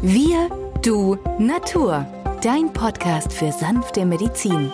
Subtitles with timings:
[0.00, 0.48] Wir,
[0.84, 2.06] du, Natur.
[2.40, 4.70] Dein Podcast für sanfte Medizin.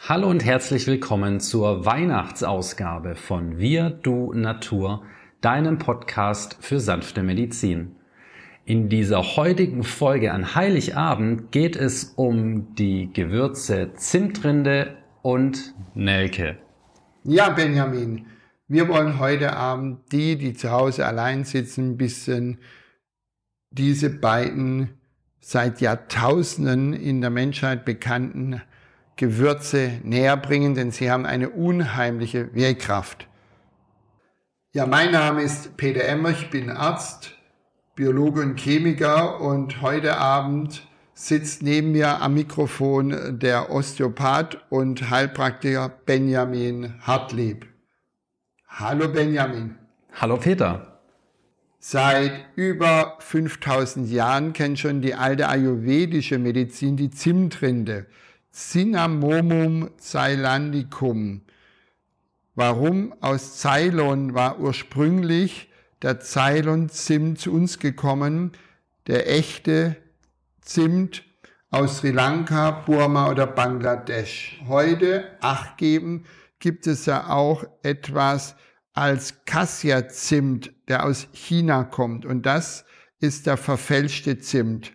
[0.00, 5.02] Hallo und herzlich willkommen zur Weihnachtsausgabe von Wir, du, Natur,
[5.40, 7.96] deinem Podcast für sanfte Medizin.
[8.66, 16.58] In dieser heutigen Folge an Heiligabend geht es um die Gewürze Zimtrinde und Nelke.
[17.24, 18.26] Ja, Benjamin,
[18.68, 22.58] wir wollen heute Abend die, die zu Hause allein sitzen, ein bisschen
[23.70, 24.98] diese beiden
[25.40, 28.62] seit Jahrtausenden in der Menschheit bekannten
[29.16, 33.28] Gewürze näher bringen, denn sie haben eine unheimliche Wirkkraft.
[34.72, 37.34] Ja, mein Name ist Peter Emmer, ich bin Arzt,
[37.94, 45.88] Biologe und Chemiker und heute Abend sitzt neben mir am Mikrofon der Osteopath und Heilpraktiker
[45.88, 47.71] Benjamin Hartlieb.
[48.78, 49.76] Hallo Benjamin.
[50.14, 50.98] Hallo Peter.
[51.78, 58.06] Seit über 5000 Jahren kennt schon die alte ayurvedische Medizin die Zimtrinde.
[58.50, 61.42] Cinnamomum ceylandicum.
[62.54, 63.14] Warum?
[63.20, 65.70] Aus Ceylon war ursprünglich
[66.00, 68.52] der Ceylon-Zimt zu uns gekommen,
[69.06, 69.96] der echte
[70.62, 71.24] Zimt
[71.70, 74.62] aus Sri Lanka, Burma oder Bangladesch.
[74.66, 76.24] Heute, acht geben,
[76.62, 78.54] gibt es ja auch etwas
[78.94, 82.24] als Cassia-Zimt, der aus China kommt.
[82.24, 82.84] Und das
[83.18, 84.92] ist der verfälschte Zimt.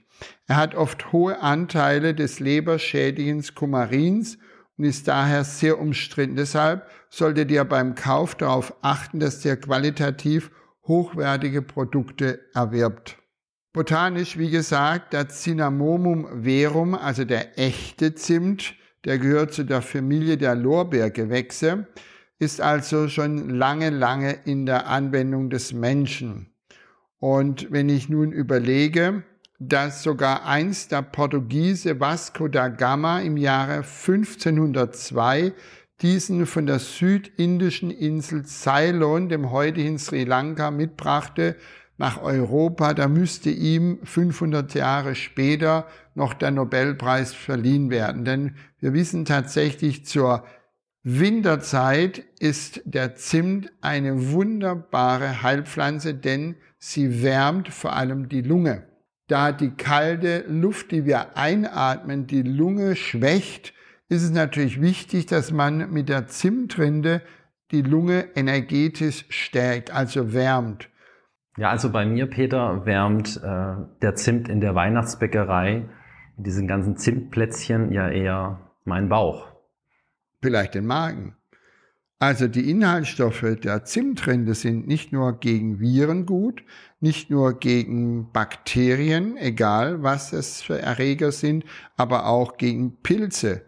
[0.47, 4.37] Er hat oft hohe Anteile des Leberschädigens Kumarins
[4.77, 6.37] und ist daher sehr umstritten.
[6.37, 10.51] Deshalb solltet ihr beim Kauf darauf achten, dass ihr qualitativ
[10.83, 13.17] hochwertige Produkte erwirbt.
[13.73, 18.73] Botanisch, wie gesagt, der Cinnamomum verum, also der echte Zimt,
[19.07, 21.87] der gehört zu der Familie der Lorbeergewächse,
[22.39, 26.51] ist also schon lange, lange in der Anwendung des Menschen.
[27.17, 29.23] Und wenn ich nun überlege,
[29.59, 35.53] dass sogar einst der Portugiese Vasco da Gama im Jahre 1502
[36.01, 41.55] diesen von der südindischen Insel Ceylon, dem heutigen Sri Lanka, mitbrachte
[41.97, 48.23] nach Europa, da müsste ihm 500 Jahre später noch der Nobelpreis verliehen werden.
[48.23, 50.43] Denn wir wissen tatsächlich, zur
[51.03, 58.83] Winterzeit ist der Zimt eine wunderbare Heilpflanze, denn sie wärmt vor allem die Lunge.
[59.27, 63.73] Da die kalte Luft, die wir einatmen, die Lunge schwächt,
[64.09, 67.21] ist es natürlich wichtig, dass man mit der Zimtrinde
[67.71, 70.89] die Lunge energetisch stärkt, also wärmt.
[71.57, 75.89] Ja, also bei mir, Peter, wärmt äh, der Zimt in der Weihnachtsbäckerei,
[76.37, 79.47] mit diesen ganzen Zimtplätzchen, ja eher mein Bauch.
[80.39, 81.35] Vielleicht den Magen.
[82.19, 86.63] Also die Inhaltsstoffe der Zimtrinde sind nicht nur gegen Viren gut,
[86.99, 91.63] nicht nur gegen Bakterien, egal was es für Erreger sind,
[91.95, 93.63] aber auch gegen Pilze.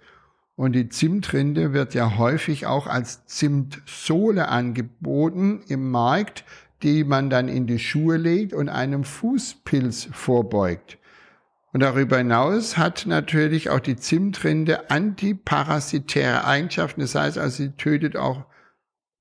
[0.55, 6.43] Und die Zimtrinde wird ja häufig auch als Zimtsohle angeboten im Markt,
[6.83, 10.97] die man dann in die Schuhe legt und einem Fußpilz vorbeugt.
[11.71, 17.01] Und darüber hinaus hat natürlich auch die Zimtrinde antiparasitäre Eigenschaften.
[17.01, 18.45] Das heißt also, sie tötet auch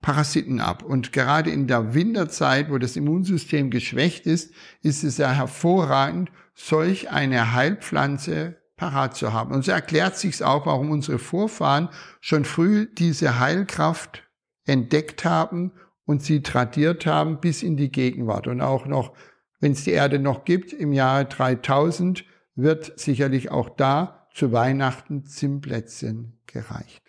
[0.01, 0.83] Parasiten ab.
[0.83, 7.11] Und gerade in der Winterzeit, wo das Immunsystem geschwächt ist, ist es ja hervorragend, solch
[7.11, 9.53] eine Heilpflanze parat zu haben.
[9.53, 14.23] Und so erklärt sich auch, warum unsere Vorfahren schon früh diese Heilkraft
[14.65, 15.73] entdeckt haben
[16.09, 18.47] und sie tradiert haben bis in die Gegenwart.
[18.47, 19.13] Und auch noch,
[19.61, 22.25] wenn es die Erde noch gibt, im Jahre 3000
[22.55, 27.03] wird sicherlich auch da zu Weihnachten Zimtplätzchen gereicht.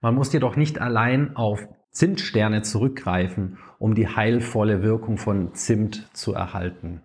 [0.00, 6.32] Man muss jedoch nicht allein auf Zimtsterne zurückgreifen, um die heilvolle Wirkung von Zimt zu
[6.32, 7.02] erhalten.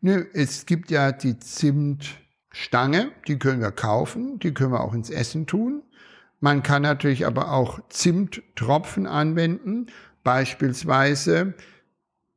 [0.00, 2.20] Nö, es gibt ja die Zimt
[2.52, 5.82] Stange, die können wir kaufen, die können wir auch ins Essen tun.
[6.38, 9.88] Man kann natürlich aber auch Zimttropfen anwenden,
[10.22, 11.54] beispielsweise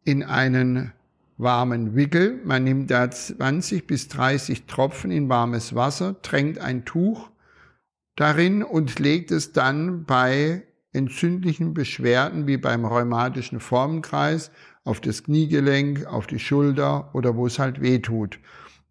[0.04, 0.94] in einen
[1.38, 2.40] warmen Wickel.
[2.44, 7.30] Man nimmt da 20 bis 30 Tropfen in warmes Wasser, tränkt ein Tuch
[8.16, 10.64] darin und legt es dann bei
[10.94, 14.52] entzündlichen Beschwerden wie beim rheumatischen Formenkreis
[14.84, 18.40] auf das Kniegelenk, auf die Schulter oder wo es halt weh tut.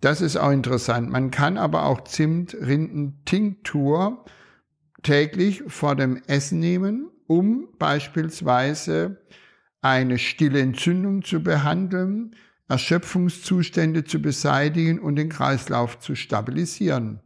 [0.00, 1.08] Das ist auch interessant.
[1.10, 4.24] Man kann aber auch Zimtrindentinktur
[5.04, 9.22] täglich vor dem Essen nehmen, um beispielsweise
[9.80, 12.36] eine stille Entzündung zu behandeln,
[12.68, 17.20] Erschöpfungszustände zu beseitigen und den Kreislauf zu stabilisieren.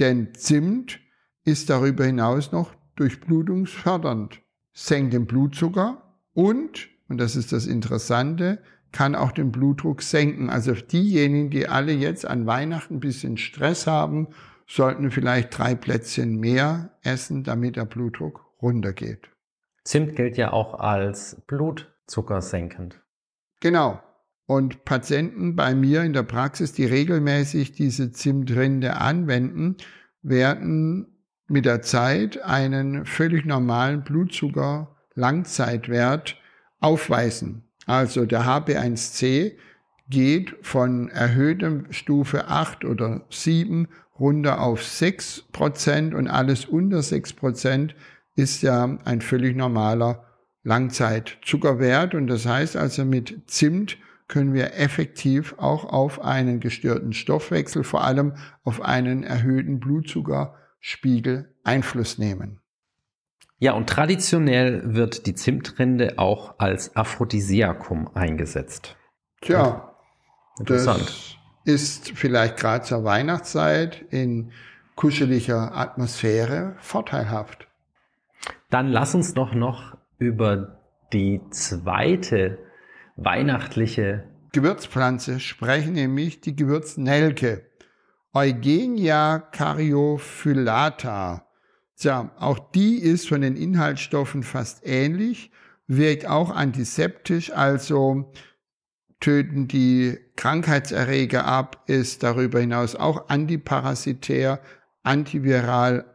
[0.00, 0.98] Denn Zimt
[1.44, 4.40] ist darüber hinaus noch durchblutungsfördernd,
[4.72, 8.58] senkt den Blutzucker und und das ist das Interessante,
[8.92, 10.50] kann auch den Blutdruck senken.
[10.50, 14.28] Also diejenigen, die alle jetzt an Weihnachten ein bisschen Stress haben,
[14.66, 19.30] sollten vielleicht drei Plätzchen mehr essen, damit der Blutdruck runtergeht.
[19.84, 23.00] Zimt gilt ja auch als Blutzuckersenkend.
[23.60, 24.02] Genau.
[24.46, 29.76] Und Patienten bei mir in der Praxis, die regelmäßig diese Zimtrinde anwenden,
[30.22, 31.18] werden
[31.48, 36.36] mit der Zeit einen völlig normalen Blutzucker-Langzeitwert
[36.80, 37.64] aufweisen.
[37.86, 39.56] Also der HB1C
[40.08, 43.88] geht von erhöhtem Stufe 8 oder 7
[44.18, 47.94] runter auf 6 Prozent und alles unter 6 Prozent
[48.38, 50.24] ist ja ein völlig normaler
[50.62, 52.14] Langzeitzuckerwert.
[52.14, 53.98] Und das heißt also mit Zimt
[54.28, 62.18] können wir effektiv auch auf einen gestörten Stoffwechsel, vor allem auf einen erhöhten Blutzuckerspiegel Einfluss
[62.18, 62.60] nehmen.
[63.58, 68.96] Ja, und traditionell wird die Zimtrinde auch als Aphrodisiakum eingesetzt.
[69.40, 69.96] Tja,
[70.60, 71.00] interessant.
[71.64, 74.52] Das ist vielleicht gerade zur Weihnachtszeit in
[74.94, 77.67] kuscheliger Atmosphäre vorteilhaft.
[78.70, 80.80] Dann lass uns doch noch über
[81.12, 82.58] die zweite
[83.16, 87.66] weihnachtliche Gewürzpflanze sprechen, nämlich die Gewürznelke.
[88.34, 91.46] Eugenia caryophyllata.
[91.96, 95.50] Tja, auch die ist von den Inhaltsstoffen fast ähnlich,
[95.86, 98.32] wirkt auch antiseptisch, also
[99.18, 104.60] töten die Krankheitserreger ab, ist darüber hinaus auch antiparasitär,
[105.02, 106.14] antiviral,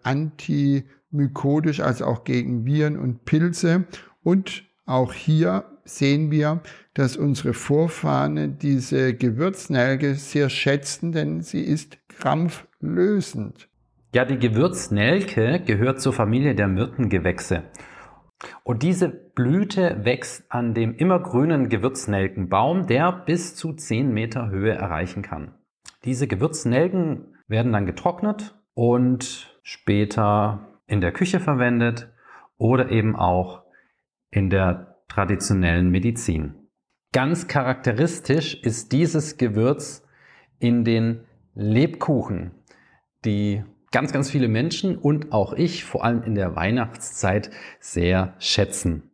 [1.13, 3.85] antimykodisch, also auch gegen Viren und Pilze.
[4.23, 6.61] Und auch hier sehen wir,
[6.93, 13.69] dass unsere Vorfahren diese Gewürznelke sehr schätzten, denn sie ist krampflösend.
[14.13, 17.63] Ja, die Gewürznelke gehört zur Familie der Myrtengewächse.
[18.63, 25.23] Und diese Blüte wächst an dem immergrünen Gewürznelkenbaum, der bis zu 10 Meter Höhe erreichen
[25.23, 25.55] kann.
[26.03, 32.11] Diese Gewürznelken werden dann getrocknet und später in der Küche verwendet
[32.57, 33.63] oder eben auch
[34.29, 36.55] in der traditionellen Medizin.
[37.11, 40.03] Ganz charakteristisch ist dieses Gewürz
[40.59, 42.51] in den Lebkuchen,
[43.23, 49.11] die ganz, ganz viele Menschen und auch ich, vor allem in der Weihnachtszeit, sehr schätzen.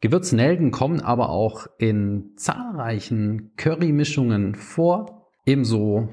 [0.00, 5.28] Gewürznelken kommen aber auch in zahlreichen Currymischungen vor.
[5.46, 6.08] Ebenso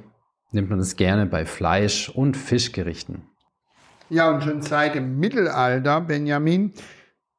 [0.52, 3.31] nimmt man es gerne bei Fleisch- und Fischgerichten.
[4.12, 6.74] Ja, und schon seit dem Mittelalter, Benjamin,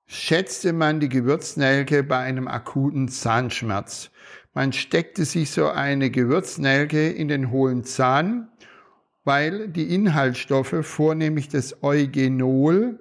[0.06, 4.10] schätzte man die Gewürznelke bei einem akuten Zahnschmerz.
[4.54, 8.48] Man steckte sich so eine Gewürznelke in den hohlen Zahn
[9.24, 12.98] weil die Inhaltsstoffe, vornehmlich das Eugenol,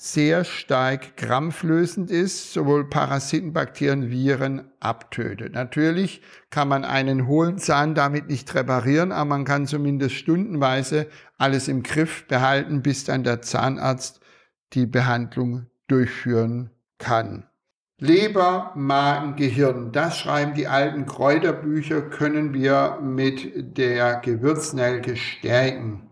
[0.00, 5.54] sehr stark krampflösend ist, sowohl Parasiten, Bakterien, Viren abtötet.
[5.54, 11.66] Natürlich kann man einen hohlen Zahn damit nicht reparieren, aber man kann zumindest stundenweise alles
[11.66, 14.20] im Griff behalten, bis dann der Zahnarzt
[14.72, 17.48] die Behandlung durchführen kann.
[17.98, 26.07] Leber, Magen, Gehirn, das schreiben die alten Kräuterbücher, können wir mit der Gewürznelke stärken.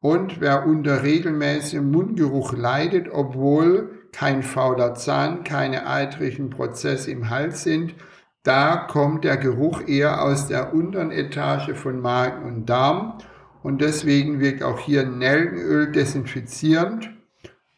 [0.00, 7.62] Und wer unter regelmäßigem Mundgeruch leidet, obwohl kein fauler Zahn, keine eitrigen Prozesse im Hals
[7.62, 7.94] sind,
[8.42, 13.18] da kommt der Geruch eher aus der unteren Etage von Magen und Darm
[13.62, 17.10] und deswegen wirkt auch hier Nelkenöl desinfizierend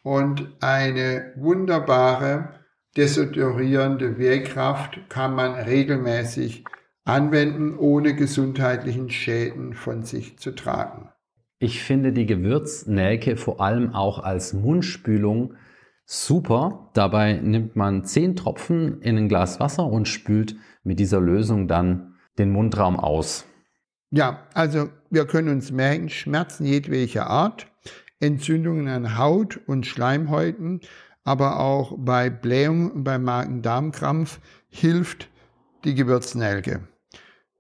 [0.05, 2.61] und eine wunderbare
[2.97, 6.65] desodorierende Wehrkraft kann man regelmäßig
[7.05, 11.12] anwenden, ohne gesundheitlichen Schäden von sich zu tragen.
[11.63, 15.55] Ich finde die Gewürznelke vor allem auch als Mundspülung
[16.05, 16.91] super.
[16.93, 22.17] Dabei nimmt man 10 Tropfen in ein Glas Wasser und spült mit dieser Lösung dann
[22.37, 23.45] den Mundraum aus.
[24.11, 27.69] Ja, also wir können uns merken, Schmerzen jedwelcher Art,
[28.19, 30.81] Entzündungen an Haut und Schleimhäuten,
[31.23, 35.29] aber auch bei Blähung und bei Magen-Darm-Krampf hilft
[35.85, 36.89] die Gewürznelke.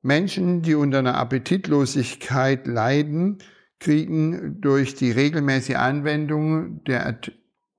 [0.02, 3.38] Menschen, die unter einer Appetitlosigkeit leiden,
[3.82, 7.18] kriegen durch die regelmäßige Anwendung der,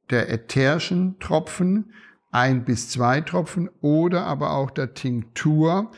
[0.10, 1.94] der ätherischen Tropfen
[2.30, 5.92] ein bis zwei Tropfen oder aber auch der Tinktur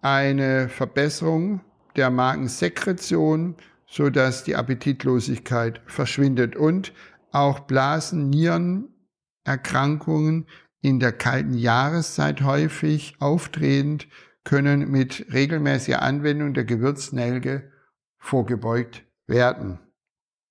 [0.00, 1.62] eine Verbesserung
[1.96, 6.92] der Magensekretion, so dass die Appetitlosigkeit verschwindet und
[7.32, 10.46] auch Blasen-Nierenerkrankungen
[10.82, 14.06] in der kalten Jahreszeit häufig auftretend
[14.44, 17.72] können mit regelmäßiger Anwendung der Gewürznelke
[18.20, 19.80] vorgebeugt werden.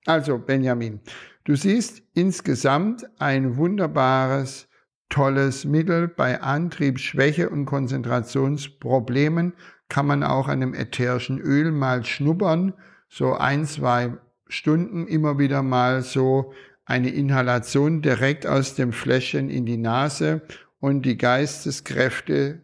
[0.05, 0.99] Also Benjamin,
[1.45, 4.67] du siehst insgesamt ein wunderbares
[5.09, 6.07] tolles Mittel.
[6.07, 9.53] Bei Antriebsschwäche und Konzentrationsproblemen
[9.87, 12.73] kann man auch an dem ätherischen Öl mal schnuppern,
[13.07, 16.53] so ein, zwei Stunden immer wieder mal so
[16.85, 20.41] eine Inhalation direkt aus dem Fläschchen in die Nase
[20.79, 22.61] und die Geisteskräfte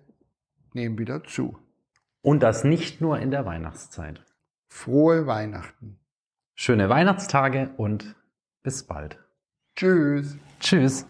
[0.74, 1.58] nehmen wieder zu.
[2.22, 4.24] Und das nicht nur in der Weihnachtszeit.
[4.75, 6.00] Frohe Weihnachten.
[6.53, 8.13] Schöne Weihnachtstage und
[8.62, 9.17] bis bald.
[9.77, 10.36] Tschüss.
[10.60, 11.05] Tschüss.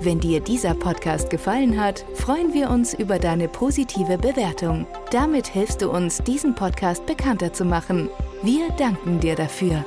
[0.00, 4.86] Wenn dir dieser Podcast gefallen hat, freuen wir uns über deine positive Bewertung.
[5.10, 8.10] Damit hilfst du uns, diesen Podcast bekannter zu machen.
[8.42, 9.86] Wir danken dir dafür.